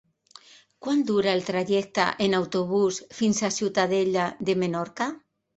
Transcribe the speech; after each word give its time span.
Quant 0.85 1.03
dura 1.09 1.35
el 1.39 1.43
trajecte 1.49 2.07
en 2.29 2.37
autobús 2.39 2.99
fins 3.19 3.45
a 3.51 3.55
Ciutadella 3.59 4.29
de 4.49 4.61
Menorca? 4.65 5.13